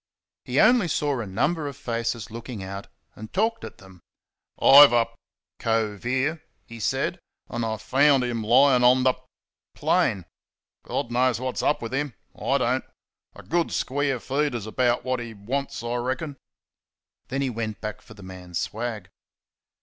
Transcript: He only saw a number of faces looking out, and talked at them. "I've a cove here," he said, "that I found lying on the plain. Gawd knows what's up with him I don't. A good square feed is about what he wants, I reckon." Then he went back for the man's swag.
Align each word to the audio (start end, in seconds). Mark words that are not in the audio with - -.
He 0.45 0.59
only 0.59 0.87
saw 0.87 1.19
a 1.19 1.27
number 1.27 1.67
of 1.67 1.77
faces 1.77 2.31
looking 2.31 2.63
out, 2.63 2.87
and 3.15 3.31
talked 3.31 3.63
at 3.63 3.77
them. 3.77 4.01
"I've 4.59 4.93
a 4.93 5.09
cove 5.59 6.01
here," 6.01 6.41
he 6.65 6.79
said, 6.79 7.19
"that 7.47 7.63
I 7.63 7.77
found 7.77 8.23
lying 8.23 8.83
on 8.83 9.03
the 9.03 9.13
plain. 9.75 10.25
Gawd 10.85 11.11
knows 11.11 11.39
what's 11.39 11.61
up 11.61 11.83
with 11.83 11.93
him 11.93 12.15
I 12.35 12.57
don't. 12.57 12.85
A 13.35 13.43
good 13.43 13.71
square 13.71 14.19
feed 14.19 14.55
is 14.55 14.65
about 14.65 15.05
what 15.05 15.19
he 15.19 15.35
wants, 15.35 15.83
I 15.83 15.95
reckon." 15.97 16.35
Then 17.27 17.43
he 17.43 17.51
went 17.51 17.79
back 17.79 18.01
for 18.01 18.15
the 18.15 18.23
man's 18.23 18.57
swag. 18.57 19.07